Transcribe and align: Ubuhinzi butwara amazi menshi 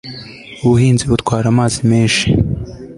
Ubuhinzi 0.63 1.03
butwara 1.11 1.45
amazi 1.53 1.79
menshi 1.91 2.27